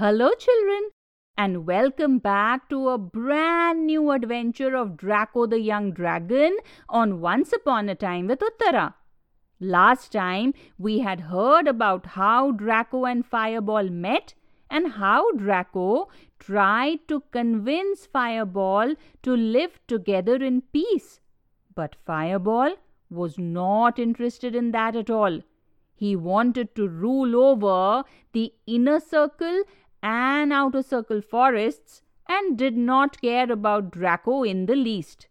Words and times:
Hello, 0.00 0.30
children, 0.38 0.90
and 1.36 1.66
welcome 1.66 2.20
back 2.20 2.68
to 2.68 2.88
a 2.90 2.96
brand 2.96 3.84
new 3.84 4.12
adventure 4.12 4.76
of 4.76 4.96
Draco 4.96 5.44
the 5.44 5.58
Young 5.58 5.90
Dragon 5.90 6.56
on 6.88 7.20
Once 7.20 7.52
Upon 7.52 7.88
a 7.88 7.96
Time 7.96 8.28
with 8.28 8.38
Uttara. 8.38 8.94
Last 9.58 10.12
time 10.12 10.54
we 10.78 11.00
had 11.00 11.22
heard 11.32 11.66
about 11.66 12.06
how 12.06 12.52
Draco 12.52 13.06
and 13.06 13.26
Fireball 13.26 13.90
met 13.90 14.34
and 14.70 14.92
how 14.92 15.32
Draco 15.32 16.08
tried 16.38 17.00
to 17.08 17.24
convince 17.32 18.06
Fireball 18.06 18.94
to 19.24 19.36
live 19.36 19.80
together 19.88 20.36
in 20.36 20.62
peace. 20.72 21.18
But 21.74 21.96
Fireball 22.06 22.76
was 23.10 23.36
not 23.36 23.98
interested 23.98 24.54
in 24.54 24.70
that 24.70 24.94
at 24.94 25.10
all. 25.10 25.40
He 25.92 26.14
wanted 26.14 26.76
to 26.76 26.86
rule 26.86 27.34
over 27.34 28.04
the 28.32 28.52
inner 28.68 29.00
circle 29.00 29.64
and 30.02 30.52
outer 30.52 30.82
circle 30.82 31.20
forests 31.20 32.02
and 32.28 32.58
did 32.58 32.76
not 32.76 33.20
care 33.20 33.50
about 33.50 33.90
Draco 33.90 34.42
in 34.42 34.66
the 34.66 34.76
least. 34.76 35.28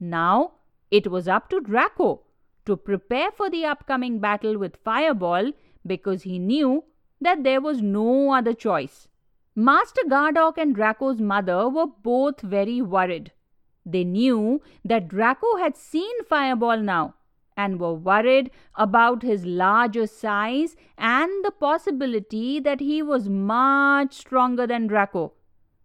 Now 0.00 0.52
it 0.90 1.10
was 1.10 1.28
up 1.28 1.50
to 1.50 1.60
Draco 1.60 2.22
to 2.64 2.76
prepare 2.76 3.30
for 3.30 3.50
the 3.50 3.64
upcoming 3.64 4.18
battle 4.18 4.58
with 4.58 4.76
Fireball 4.84 5.52
because 5.86 6.22
he 6.22 6.38
knew 6.38 6.84
that 7.20 7.42
there 7.44 7.60
was 7.60 7.82
no 7.82 8.32
other 8.32 8.54
choice. 8.54 9.08
Master 9.54 10.02
Gardock 10.08 10.56
and 10.56 10.74
Draco's 10.74 11.20
mother 11.20 11.68
were 11.68 11.86
both 11.86 12.40
very 12.40 12.80
worried. 12.80 13.32
They 13.84 14.04
knew 14.04 14.62
that 14.84 15.08
Draco 15.08 15.56
had 15.56 15.76
seen 15.76 16.24
Fireball 16.24 16.78
now 16.78 17.14
and 17.58 17.80
were 17.80 17.92
worried 17.92 18.50
about 18.76 19.22
his 19.22 19.44
larger 19.44 20.06
size 20.06 20.76
and 20.96 21.44
the 21.44 21.50
possibility 21.50 22.60
that 22.60 22.80
he 22.80 23.02
was 23.02 23.28
much 23.28 24.14
stronger 24.14 24.66
than 24.66 24.86
Draco. 24.86 25.32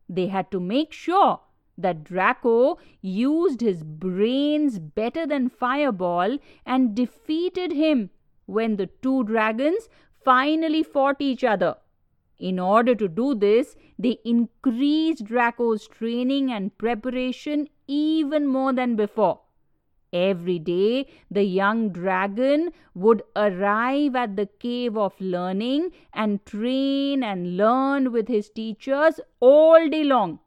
They 0.07 0.27
had 0.27 0.51
to 0.51 0.59
make 0.59 0.93
sure 0.93 1.39
that 1.77 2.03
Draco 2.03 2.77
used 3.01 3.61
his 3.61 3.83
brains 3.83 4.77
better 4.77 5.25
than 5.25 5.49
Fireball 5.49 6.37
and 6.65 6.93
defeated 6.95 7.71
him 7.71 8.11
when 8.45 8.75
the 8.75 8.87
two 9.01 9.23
dragons 9.23 9.89
finally 10.23 10.83
fought 10.83 11.15
each 11.19 11.43
other. 11.43 11.75
In 12.37 12.59
order 12.59 12.93
to 12.93 13.07
do 13.07 13.33
this, 13.33 13.75
they 13.97 14.17
increased 14.23 15.23
Draco's 15.23 15.87
training 15.87 16.51
and 16.51 16.77
preparation 16.77 17.67
even 17.87 18.45
more 18.45 18.73
than 18.73 18.95
before. 18.95 19.39
Every 20.13 20.59
day, 20.59 21.07
the 21.31 21.43
young 21.43 21.89
dragon 21.89 22.71
would 22.93 23.23
arrive 23.35 24.15
at 24.15 24.35
the 24.35 24.45
cave 24.45 24.95
of 24.95 25.19
learning 25.19 25.89
and 26.13 26.45
train 26.45 27.23
and 27.23 27.57
learn 27.57 28.11
with 28.11 28.27
his 28.27 28.51
teachers 28.51 29.19
all 29.39 29.89
day 29.89 30.03
long. 30.03 30.39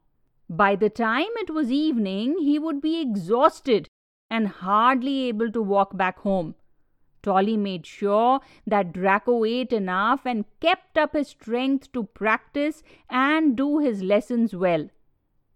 By 0.49 0.77
the 0.77 0.89
time 0.89 1.27
it 1.37 1.51
was 1.51 1.73
evening, 1.73 2.39
he 2.39 2.61
would 2.61 2.81
be 2.81 3.01
exhausted 3.01 3.89
and 4.31 4.47
hardly 4.47 5.25
able 5.25 5.51
to 5.51 5.61
walk 5.61 5.97
back 5.97 6.21
home. 6.21 6.55
Tolly 7.25 7.57
made 7.57 7.87
sure 7.87 8.39
that 8.69 8.93
Draco 8.93 9.45
ate 9.45 9.73
enough 9.73 10.25
and 10.25 10.45
kept 10.61 10.97
up 10.97 11.15
his 11.15 11.27
strength 11.27 11.91
to 11.91 12.05
practice 12.05 12.85
and 13.11 13.57
do 13.57 13.79
his 13.79 14.01
lessons 14.01 14.55
well. 14.55 14.89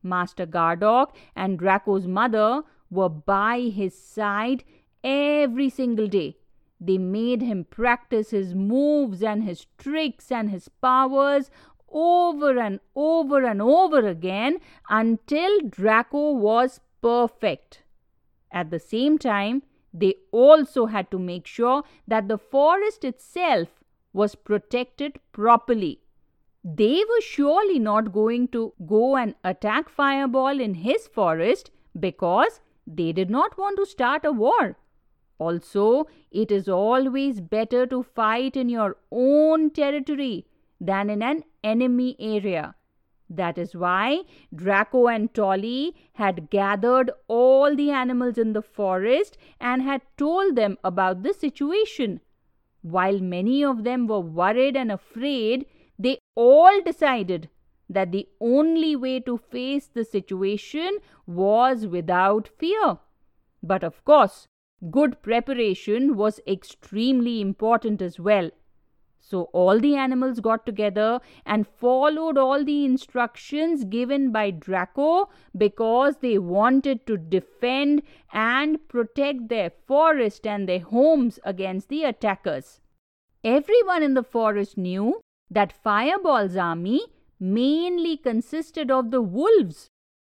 Master 0.02 0.46
Gardock 0.46 1.14
and 1.36 1.60
Draco's 1.60 2.08
mother 2.08 2.64
were 2.90 3.08
by 3.08 3.60
his 3.60 3.96
side 3.96 4.64
every 5.02 5.70
single 5.70 6.06
day. 6.06 6.36
They 6.80 6.98
made 6.98 7.42
him 7.42 7.64
practice 7.64 8.30
his 8.30 8.54
moves 8.54 9.22
and 9.22 9.44
his 9.44 9.66
tricks 9.76 10.32
and 10.32 10.50
his 10.50 10.68
powers 10.68 11.50
over 11.90 12.58
and 12.58 12.80
over 12.94 13.44
and 13.44 13.60
over 13.60 14.06
again 14.06 14.58
until 14.88 15.60
Draco 15.60 16.32
was 16.32 16.80
perfect. 17.02 17.82
At 18.50 18.70
the 18.70 18.78
same 18.78 19.18
time, 19.18 19.62
they 19.92 20.14
also 20.30 20.86
had 20.86 21.10
to 21.10 21.18
make 21.18 21.46
sure 21.46 21.82
that 22.06 22.28
the 22.28 22.38
forest 22.38 23.04
itself 23.04 23.68
was 24.12 24.34
protected 24.34 25.18
properly. 25.32 26.00
They 26.64 27.02
were 27.08 27.20
surely 27.20 27.78
not 27.78 28.12
going 28.12 28.48
to 28.48 28.72
go 28.86 29.16
and 29.16 29.34
attack 29.44 29.88
Fireball 29.88 30.60
in 30.60 30.74
his 30.74 31.06
forest 31.08 31.70
because 31.98 32.60
they 32.86 33.12
did 33.12 33.30
not 33.30 33.56
want 33.58 33.76
to 33.78 33.86
start 33.86 34.24
a 34.24 34.32
war. 34.32 34.76
Also, 35.38 36.06
it 36.30 36.50
is 36.52 36.68
always 36.68 37.40
better 37.40 37.86
to 37.86 38.02
fight 38.02 38.56
in 38.56 38.68
your 38.68 38.96
own 39.10 39.70
territory 39.70 40.46
than 40.80 41.08
in 41.08 41.22
an 41.22 41.44
enemy 41.64 42.16
area. 42.18 42.74
That 43.28 43.58
is 43.58 43.76
why 43.76 44.24
Draco 44.54 45.06
and 45.06 45.32
Tolly 45.32 45.94
had 46.14 46.50
gathered 46.50 47.12
all 47.28 47.76
the 47.76 47.90
animals 47.90 48.38
in 48.38 48.52
the 48.52 48.62
forest 48.62 49.38
and 49.60 49.82
had 49.82 50.02
told 50.16 50.56
them 50.56 50.76
about 50.82 51.22
the 51.22 51.32
situation. 51.32 52.20
While 52.82 53.20
many 53.20 53.62
of 53.64 53.84
them 53.84 54.08
were 54.08 54.20
worried 54.20 54.76
and 54.76 54.90
afraid, 54.90 55.66
they 55.98 56.18
all 56.34 56.80
decided 56.82 57.48
that 57.90 58.12
the 58.12 58.26
only 58.40 58.94
way 58.96 59.20
to 59.20 59.36
face 59.36 59.88
the 59.88 60.04
situation 60.04 60.98
was 61.26 61.86
without 61.86 62.48
fear. 62.48 62.98
But 63.62 63.84
of 63.84 64.04
course, 64.04 64.46
good 64.90 65.20
preparation 65.20 66.16
was 66.16 66.40
extremely 66.46 67.40
important 67.40 68.00
as 68.00 68.18
well. 68.18 68.50
So 69.22 69.42
all 69.52 69.78
the 69.78 69.96
animals 69.96 70.40
got 70.40 70.64
together 70.64 71.20
and 71.44 71.68
followed 71.68 72.38
all 72.38 72.64
the 72.64 72.84
instructions 72.84 73.84
given 73.84 74.32
by 74.32 74.50
Draco 74.50 75.28
because 75.56 76.16
they 76.16 76.38
wanted 76.38 77.06
to 77.06 77.18
defend 77.18 78.02
and 78.32 78.88
protect 78.88 79.48
their 79.48 79.70
forest 79.70 80.46
and 80.46 80.66
their 80.66 80.80
homes 80.80 81.38
against 81.44 81.90
the 81.90 82.04
attackers. 82.04 82.80
Everyone 83.44 84.02
in 84.02 84.14
the 84.14 84.22
forest 84.22 84.78
knew 84.78 85.20
that 85.50 85.72
Fireball's 85.72 86.56
army 86.56 87.02
mainly 87.40 88.16
consisted 88.16 88.90
of 88.90 89.10
the 89.10 89.22
wolves 89.22 89.88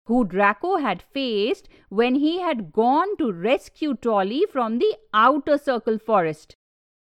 who 0.07 0.25
Draco 0.25 0.77
had 0.77 1.01
faced 1.01 1.69
when 1.89 2.15
he 2.15 2.39
had 2.41 2.71
gone 2.71 3.15
to 3.17 3.31
rescue 3.31 3.95
Tolly 3.95 4.45
from 4.51 4.79
the 4.79 4.97
outer 5.13 5.57
circle 5.57 5.97
forest. 5.97 6.55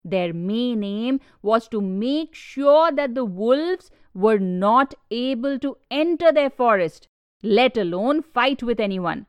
Their 0.04 0.32
main 0.32 0.82
aim 0.82 1.20
was 1.42 1.68
to 1.68 1.80
make 1.80 2.34
sure 2.34 2.90
that 2.90 3.14
the 3.14 3.24
wolves 3.24 3.90
were 4.14 4.38
not 4.38 4.94
able 5.10 5.58
to 5.58 5.76
enter 5.90 6.32
their 6.32 6.50
forest, 6.50 7.06
let 7.42 7.76
alone 7.76 8.22
fight 8.22 8.62
with 8.62 8.80
anyone. 8.80 9.26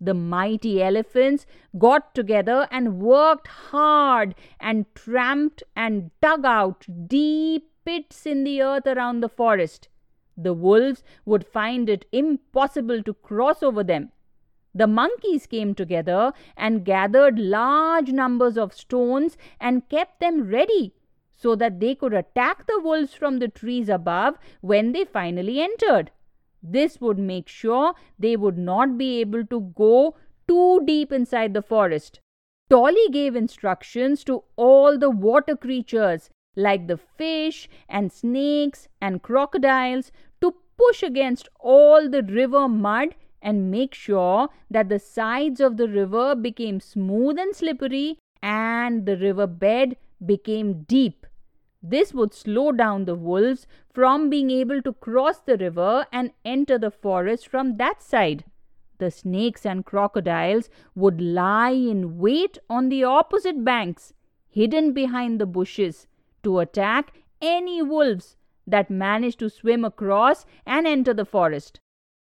The 0.00 0.14
mighty 0.14 0.82
elephants 0.82 1.46
got 1.78 2.14
together 2.14 2.68
and 2.70 2.98
worked 2.98 3.48
hard 3.48 4.34
and 4.60 4.84
tramped 4.94 5.62
and 5.74 6.10
dug 6.20 6.44
out 6.44 6.86
deep 7.06 7.70
pits 7.84 8.26
in 8.26 8.44
the 8.44 8.60
earth 8.62 8.86
around 8.86 9.20
the 9.20 9.28
forest. 9.28 9.88
The 10.36 10.52
wolves 10.52 11.02
would 11.24 11.46
find 11.46 11.88
it 11.88 12.06
impossible 12.12 13.02
to 13.02 13.14
cross 13.14 13.62
over 13.62 13.82
them. 13.82 14.12
The 14.74 14.86
monkeys 14.86 15.46
came 15.46 15.74
together 15.74 16.32
and 16.56 16.84
gathered 16.84 17.38
large 17.38 18.12
numbers 18.12 18.58
of 18.58 18.74
stones 18.74 19.38
and 19.58 19.88
kept 19.88 20.20
them 20.20 20.48
ready 20.50 20.92
so 21.32 21.54
that 21.56 21.80
they 21.80 21.94
could 21.94 22.12
attack 22.12 22.66
the 22.66 22.80
wolves 22.80 23.14
from 23.14 23.38
the 23.38 23.48
trees 23.48 23.88
above 23.88 24.38
when 24.60 24.92
they 24.92 25.04
finally 25.04 25.60
entered. 25.60 26.10
This 26.62 27.00
would 27.00 27.18
make 27.18 27.48
sure 27.48 27.94
they 28.18 28.36
would 28.36 28.58
not 28.58 28.98
be 28.98 29.20
able 29.20 29.46
to 29.46 29.72
go 29.74 30.16
too 30.48 30.82
deep 30.84 31.12
inside 31.12 31.54
the 31.54 31.62
forest. 31.62 32.20
Tolly 32.68 33.08
gave 33.10 33.36
instructions 33.36 34.24
to 34.24 34.42
all 34.56 34.98
the 34.98 35.10
water 35.10 35.56
creatures 35.56 36.30
like 36.56 36.86
the 36.86 36.96
fish 36.96 37.68
and 37.88 38.10
snakes 38.10 38.88
and 39.00 39.22
crocodiles 39.22 40.10
to 40.40 40.54
push 40.76 41.02
against 41.02 41.48
all 41.60 42.08
the 42.08 42.22
river 42.22 42.66
mud 42.66 43.14
and 43.40 43.70
make 43.70 43.94
sure 43.94 44.48
that 44.70 44.88
the 44.88 44.98
sides 44.98 45.60
of 45.60 45.76
the 45.76 45.88
river 45.88 46.34
became 46.34 46.80
smooth 46.80 47.38
and 47.38 47.54
slippery 47.54 48.18
and 48.42 49.06
the 49.06 49.16
river 49.16 49.46
bed 49.46 49.96
became 50.24 50.82
deep. 50.84 51.26
This 51.82 52.12
would 52.12 52.34
slow 52.34 52.72
down 52.72 53.04
the 53.04 53.14
wolves 53.14 53.66
from 53.92 54.28
being 54.30 54.50
able 54.50 54.82
to 54.82 54.92
cross 54.94 55.38
the 55.38 55.56
river 55.56 56.06
and 56.12 56.32
enter 56.44 56.78
the 56.78 56.90
forest 56.90 57.46
from 57.46 57.76
that 57.76 58.02
side. 58.02 58.44
The 58.98 59.10
snakes 59.10 59.66
and 59.66 59.84
crocodiles 59.84 60.68
would 60.94 61.20
lie 61.20 61.70
in 61.70 62.18
wait 62.18 62.58
on 62.68 62.88
the 62.88 63.04
opposite 63.04 63.62
banks, 63.62 64.14
hidden 64.48 64.92
behind 64.92 65.38
the 65.38 65.46
bushes, 65.46 66.06
to 66.42 66.58
attack 66.58 67.12
any 67.40 67.82
wolves 67.82 68.36
that 68.66 68.90
managed 68.90 69.38
to 69.38 69.50
swim 69.50 69.84
across 69.84 70.44
and 70.64 70.86
enter 70.86 71.14
the 71.14 71.24
forest. 71.24 71.80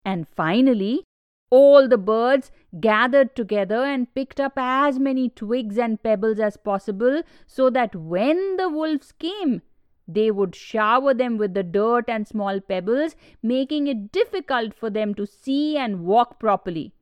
And 0.04 0.28
finally, 0.28 1.04
all 1.50 1.88
the 1.88 1.98
birds 1.98 2.50
gathered 2.80 3.36
together 3.36 3.84
and 3.84 4.12
picked 4.14 4.40
up 4.40 4.54
as 4.56 4.98
many 4.98 5.28
twigs 5.28 5.78
and 5.78 6.02
pebbles 6.02 6.38
as 6.40 6.56
possible 6.56 7.22
so 7.46 7.70
that 7.70 7.94
when 7.94 8.56
the 8.56 8.68
wolves 8.68 9.12
came, 9.12 9.62
They 10.08 10.30
would 10.30 10.54
shower 10.54 11.14
them 11.14 11.36
with 11.36 11.54
the 11.54 11.62
dirt 11.64 12.04
and 12.08 12.26
small 12.26 12.60
pebbles, 12.60 13.16
making 13.42 13.88
it 13.88 14.12
difficult 14.12 14.74
for 14.74 14.88
them 14.88 15.14
to 15.14 15.26
see 15.26 15.76
and 15.76 16.04
walk 16.04 16.38
properly. 16.38 16.92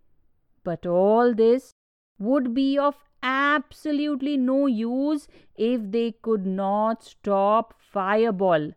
But 0.62 0.86
all 0.86 1.34
this 1.34 1.72
would 2.18 2.54
be 2.54 2.78
of 2.78 2.96
absolutely 3.24 4.36
no 4.36 4.66
use 4.66 5.26
if 5.56 5.90
they 5.90 6.12
could 6.22 6.46
not 6.46 7.02
stop 7.02 7.74
Fireball. 7.78 8.72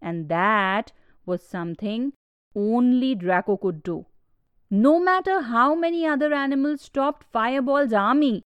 And 0.00 0.28
that 0.28 0.92
was 1.24 1.42
something 1.42 2.12
only 2.54 3.14
Draco 3.14 3.56
could 3.56 3.82
do. 3.82 4.06
No 4.70 4.98
matter 5.00 5.40
how 5.42 5.74
many 5.74 6.06
other 6.06 6.32
animals 6.34 6.82
stopped 6.82 7.24
Fireball's 7.32 7.92
army, 7.92 8.42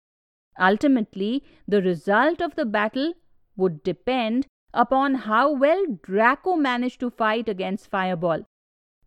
ultimately 0.61 1.45
the 1.67 1.81
result 1.81 2.43
of 2.43 2.55
the 2.55 2.67
battle 2.67 3.15
would 3.56 3.83
depend 3.83 4.47
upon 4.75 5.15
how 5.15 5.51
well 5.53 5.85
Draco 6.03 6.56
managed 6.56 7.01
to 7.01 7.11
fight 7.11 7.49
against 7.49 7.91
Fireball. 7.91 8.44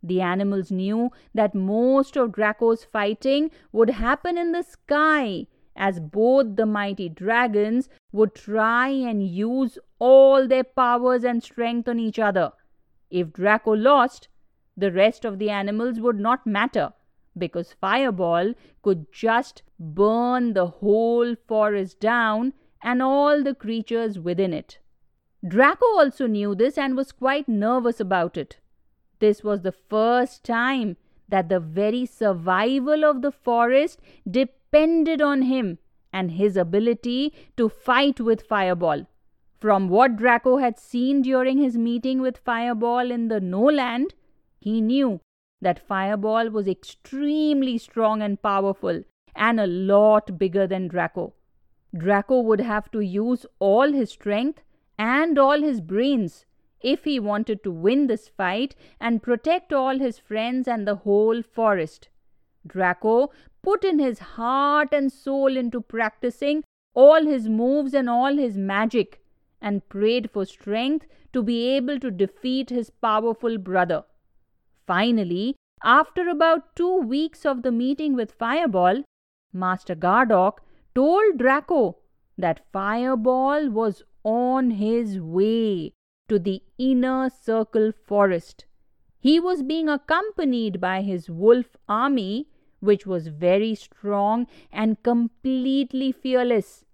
The 0.02 0.20
animals 0.20 0.72
knew 0.72 1.10
that 1.32 1.54
most 1.54 2.16
of 2.16 2.32
Draco's 2.32 2.84
fighting 2.84 3.50
would 3.70 3.90
happen 3.90 4.36
in 4.36 4.50
the 4.52 4.62
sky, 4.62 5.46
as 5.76 6.00
both 6.00 6.56
the 6.56 6.66
mighty 6.66 7.08
dragons 7.08 7.88
would 8.12 8.34
try 8.34 8.88
and 8.88 9.26
use 9.26 9.78
all 9.98 10.46
their 10.46 10.64
powers 10.64 11.24
and 11.24 11.42
strength 11.42 11.88
on 11.88 11.98
each 11.98 12.18
other. 12.18 12.52
If 13.10 13.32
Draco 13.32 13.72
lost, 13.72 14.28
the 14.76 14.92
rest 14.92 15.24
of 15.24 15.38
the 15.38 15.50
animals 15.50 16.00
would 16.00 16.18
not 16.18 16.46
matter 16.46 16.92
because 17.36 17.72
Fireball 17.80 18.54
could 18.82 19.06
just 19.12 19.62
burn 19.78 20.52
the 20.52 20.66
whole 20.66 21.34
forest 21.46 22.00
down 22.00 22.52
and 22.82 23.02
all 23.02 23.42
the 23.42 23.54
creatures 23.54 24.18
within 24.18 24.52
it. 24.52 24.78
Draco 25.46 25.86
also 25.96 26.26
knew 26.26 26.54
this 26.54 26.78
and 26.78 26.96
was 26.96 27.12
quite 27.12 27.48
nervous 27.48 28.00
about 28.00 28.36
it. 28.36 28.58
This 29.18 29.42
was 29.42 29.62
the 29.62 29.72
first 29.72 30.44
time 30.44 30.96
that 31.28 31.48
the 31.48 31.60
very 31.60 32.06
survival 32.06 33.04
of 33.04 33.22
the 33.22 33.32
forest 33.32 34.00
depended 34.28 34.61
on 34.74 35.42
him 35.42 35.78
and 36.12 36.32
his 36.32 36.56
ability 36.56 37.32
to 37.56 37.68
fight 37.68 38.20
with 38.20 38.46
Fireball. 38.46 39.06
From 39.60 39.88
what 39.88 40.16
Draco 40.16 40.56
had 40.56 40.78
seen 40.78 41.22
during 41.22 41.58
his 41.58 41.76
meeting 41.76 42.20
with 42.20 42.38
Fireball 42.38 43.10
in 43.10 43.28
the 43.28 43.40
No 43.40 43.62
Land, 43.62 44.14
he 44.60 44.80
knew 44.80 45.20
that 45.60 45.86
Fireball 45.86 46.50
was 46.50 46.66
extremely 46.66 47.78
strong 47.78 48.22
and 48.22 48.42
powerful 48.42 49.02
and 49.36 49.60
a 49.60 49.66
lot 49.66 50.38
bigger 50.38 50.66
than 50.66 50.88
Draco. 50.88 51.34
Draco 51.96 52.40
would 52.40 52.60
have 52.60 52.90
to 52.92 53.00
use 53.00 53.46
all 53.58 53.92
his 53.92 54.10
strength 54.10 54.62
and 54.98 55.38
all 55.38 55.60
his 55.60 55.80
brains 55.80 56.46
if 56.80 57.04
he 57.04 57.20
wanted 57.20 57.62
to 57.62 57.70
win 57.70 58.06
this 58.06 58.28
fight 58.28 58.74
and 58.98 59.22
protect 59.22 59.72
all 59.72 59.98
his 59.98 60.18
friends 60.18 60.66
and 60.66 60.86
the 60.86 60.96
whole 60.96 61.42
forest. 61.42 62.08
Draco 62.66 63.30
put 63.62 63.84
in 63.84 63.98
his 63.98 64.18
heart 64.18 64.88
and 64.92 65.12
soul 65.12 65.56
into 65.56 65.80
practicing 65.80 66.64
all 66.94 67.24
his 67.24 67.48
moves 67.48 67.94
and 67.94 68.08
all 68.08 68.36
his 68.36 68.56
magic 68.56 69.20
and 69.60 69.88
prayed 69.88 70.30
for 70.30 70.44
strength 70.44 71.06
to 71.32 71.42
be 71.42 71.68
able 71.68 71.98
to 72.00 72.10
defeat 72.10 72.70
his 72.70 72.90
powerful 72.90 73.58
brother. 73.58 74.04
Finally, 74.86 75.56
after 75.84 76.28
about 76.28 76.76
two 76.76 76.98
weeks 76.98 77.46
of 77.46 77.62
the 77.62 77.72
meeting 77.72 78.14
with 78.14 78.32
Fireball, 78.32 79.02
Master 79.52 79.94
Gardock 79.94 80.60
told 80.94 81.38
Draco 81.38 81.98
that 82.36 82.66
Fireball 82.72 83.70
was 83.70 84.02
on 84.24 84.72
his 84.72 85.20
way 85.20 85.92
to 86.28 86.38
the 86.38 86.62
inner 86.78 87.30
circle 87.30 87.92
forest. 88.06 88.64
He 89.18 89.38
was 89.38 89.62
being 89.62 89.88
accompanied 89.88 90.80
by 90.80 91.02
his 91.02 91.30
wolf 91.30 91.76
army, 91.88 92.48
which 92.82 93.06
was 93.06 93.28
very 93.28 93.74
strong 93.74 94.46
and 94.72 95.02
completely 95.02 96.10
fearless. 96.10 96.84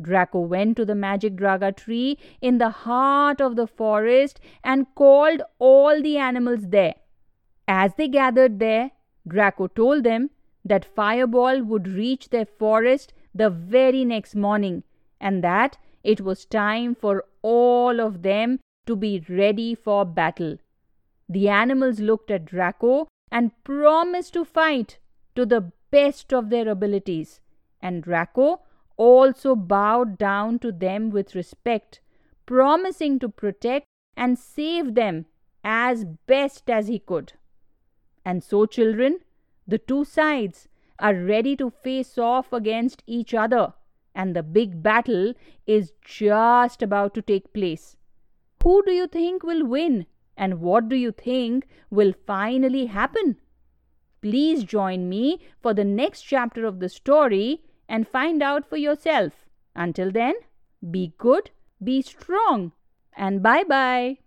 Draco 0.00 0.40
went 0.40 0.76
to 0.76 0.84
the 0.84 0.94
magic 0.94 1.36
draga 1.36 1.74
tree 1.74 2.18
in 2.40 2.58
the 2.58 2.70
heart 2.70 3.40
of 3.40 3.56
the 3.56 3.66
forest 3.66 4.40
and 4.62 4.94
called 4.94 5.42
all 5.58 6.02
the 6.02 6.18
animals 6.18 6.68
there. 6.68 6.94
As 7.66 7.94
they 7.94 8.08
gathered 8.08 8.58
there, 8.58 8.90
Draco 9.26 9.68
told 9.68 10.04
them 10.04 10.30
that 10.64 10.84
Fireball 10.84 11.62
would 11.62 11.88
reach 11.88 12.28
their 12.30 12.46
forest 12.46 13.12
the 13.34 13.48
very 13.48 14.04
next 14.04 14.34
morning 14.34 14.82
and 15.20 15.42
that 15.42 15.78
it 16.02 16.20
was 16.20 16.44
time 16.44 16.94
for 16.94 17.24
all 17.42 18.00
of 18.00 18.22
them 18.22 18.60
to 18.86 18.96
be 18.96 19.24
ready 19.28 19.74
for 19.74 20.04
battle. 20.04 20.58
The 21.28 21.48
animals 21.48 22.00
looked 22.00 22.30
at 22.30 22.44
Draco 22.44 23.08
and 23.30 23.52
promised 23.64 24.34
to 24.34 24.44
fight 24.44 24.98
to 25.34 25.46
the 25.46 25.72
best 25.90 26.32
of 26.32 26.50
their 26.50 26.68
abilities, 26.68 27.40
and 27.80 28.02
Draco 28.02 28.60
also 28.96 29.54
bowed 29.56 30.18
down 30.18 30.58
to 30.60 30.72
them 30.72 31.10
with 31.10 31.34
respect, 31.34 32.00
promising 32.46 33.18
to 33.18 33.28
protect 33.28 33.86
and 34.16 34.38
save 34.38 34.94
them 34.94 35.26
as 35.64 36.04
best 36.04 36.68
as 36.68 36.88
he 36.88 36.98
could. 36.98 37.32
And 38.24 38.42
so, 38.42 38.66
children, 38.66 39.20
the 39.66 39.78
two 39.78 40.04
sides 40.04 40.68
are 40.98 41.14
ready 41.14 41.56
to 41.56 41.70
face 41.70 42.18
off 42.18 42.52
against 42.52 43.02
each 43.06 43.34
other, 43.34 43.74
and 44.14 44.36
the 44.36 44.42
big 44.42 44.82
battle 44.82 45.34
is 45.66 45.92
just 46.04 46.82
about 46.82 47.14
to 47.14 47.22
take 47.22 47.52
place. 47.52 47.96
Who 48.62 48.82
do 48.84 48.92
you 48.92 49.06
think 49.06 49.42
will 49.42 49.66
win? 49.66 50.06
And 50.36 50.60
what 50.60 50.88
do 50.88 50.96
you 50.96 51.12
think 51.12 51.66
will 51.90 52.12
finally 52.26 52.86
happen? 52.86 53.38
Please 54.22 54.64
join 54.64 55.08
me 55.08 55.40
for 55.60 55.74
the 55.74 55.84
next 55.84 56.22
chapter 56.22 56.64
of 56.64 56.80
the 56.80 56.88
story 56.88 57.62
and 57.88 58.08
find 58.08 58.42
out 58.42 58.64
for 58.64 58.78
yourself. 58.78 59.32
Until 59.74 60.10
then, 60.10 60.34
be 60.90 61.12
good, 61.18 61.50
be 61.82 62.00
strong, 62.00 62.72
and 63.16 63.42
bye 63.42 63.64
bye. 63.64 64.21